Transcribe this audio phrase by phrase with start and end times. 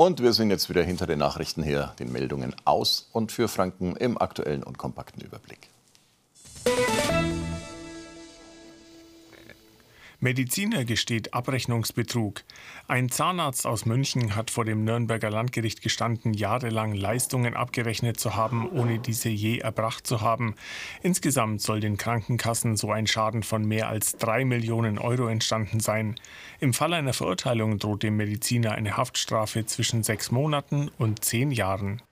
[0.00, 3.96] Und wir sind jetzt wieder hinter den Nachrichten her, den Meldungen aus und für Franken
[3.96, 5.68] im aktuellen und kompakten Überblick.
[10.22, 12.44] Mediziner gesteht Abrechnungsbetrug.
[12.86, 18.68] Ein Zahnarzt aus München hat vor dem Nürnberger Landgericht gestanden, jahrelang Leistungen abgerechnet zu haben,
[18.68, 20.56] ohne diese je erbracht zu haben.
[21.02, 26.16] Insgesamt soll den Krankenkassen so ein Schaden von mehr als drei Millionen Euro entstanden sein.
[26.60, 32.02] Im Fall einer Verurteilung droht dem Mediziner eine Haftstrafe zwischen sechs Monaten und zehn Jahren.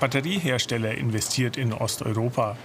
[0.00, 2.56] Batteriehersteller investiert in Osteuropa.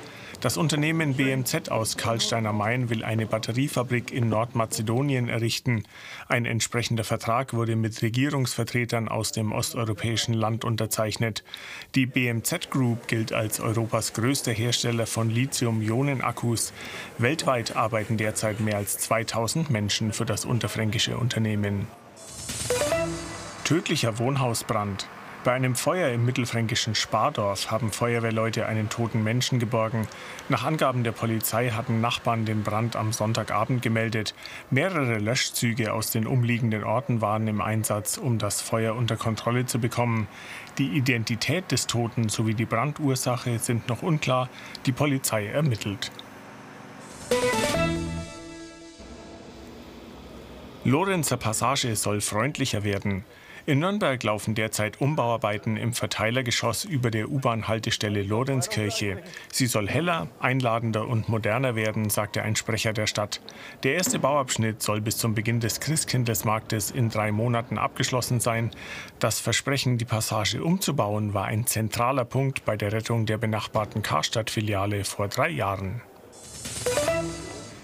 [0.44, 5.86] Das Unternehmen BMZ aus Karlsteiner Main will eine Batteriefabrik in Nordmazedonien errichten.
[6.28, 11.46] Ein entsprechender Vertrag wurde mit Regierungsvertretern aus dem osteuropäischen Land unterzeichnet.
[11.96, 16.74] Die BMZ Group gilt als Europas größter Hersteller von Lithium-Ionen-Akkus.
[17.20, 21.88] Weltweit arbeiten derzeit mehr als 2000 Menschen für das unterfränkische Unternehmen.
[23.64, 25.08] Tödlicher Wohnhausbrand.
[25.44, 30.08] Bei einem Feuer im mittelfränkischen Spardorf haben Feuerwehrleute einen toten Menschen geborgen.
[30.48, 34.34] Nach Angaben der Polizei hatten Nachbarn den Brand am Sonntagabend gemeldet.
[34.70, 39.80] Mehrere Löschzüge aus den umliegenden Orten waren im Einsatz, um das Feuer unter Kontrolle zu
[39.80, 40.30] bekommen.
[40.78, 44.48] Die Identität des Toten sowie die Brandursache sind noch unklar.
[44.86, 46.10] Die Polizei ermittelt.
[50.86, 53.26] Lorenzer Passage soll freundlicher werden.
[53.66, 59.24] In Nürnberg laufen derzeit Umbauarbeiten im Verteilergeschoss über der U-Bahn-Haltestelle Lorenzkirche.
[59.54, 63.40] Sie soll heller, einladender und moderner werden, sagte ein Sprecher der Stadt.
[63.84, 68.70] Der erste Bauabschnitt soll bis zum Beginn des Christkindlesmarktes in drei Monaten abgeschlossen sein.
[69.20, 75.06] Das Versprechen, die Passage umzubauen, war ein zentraler Punkt bei der Rettung der benachbarten Karstadt-Filiale
[75.06, 76.02] vor drei Jahren.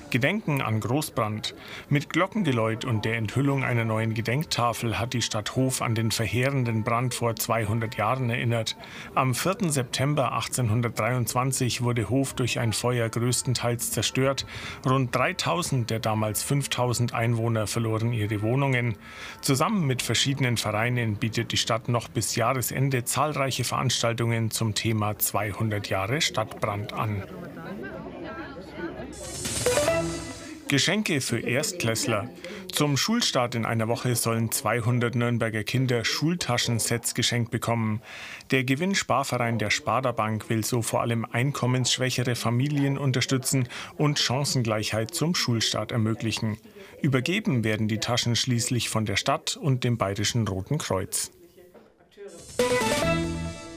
[0.10, 1.56] Gedenken an Großbrand.
[1.90, 6.84] Mit Glockengeläut und der Enthüllung einer neuen Gedenktafel hat die Stadt Hof an den verheerenden
[6.84, 8.76] Brand vor 200 Jahren erinnert.
[9.16, 9.70] Am 4.
[9.70, 14.46] September 1823 wurde Hof durch ein Feuer größtenteils zerstört.
[14.86, 18.96] Rund 3000 der damals 5000 Einwohner verloren ihre Wohnungen.
[19.42, 25.90] Zusammen mit verschiedenen Vereinen bietet die Stadt noch bis Jahresende zahlreiche Veranstaltungen zum Thema 200
[25.90, 27.24] Jahre Stadtbrand an.
[30.70, 32.30] Geschenke für Erstklässler.
[32.72, 38.02] Zum Schulstart in einer Woche sollen 200 Nürnberger Kinder Schultaschensets geschenkt bekommen.
[38.52, 43.68] Der Gewinnsparverein der Sparda Bank will so vor allem einkommensschwächere Familien unterstützen
[43.98, 46.58] und Chancengleichheit zum Schulstart ermöglichen.
[47.02, 51.32] Übergeben werden die Taschen schließlich von der Stadt und dem Bayerischen Roten Kreuz.